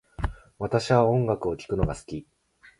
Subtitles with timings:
[0.57, 2.25] 私は音楽を聴くのが好き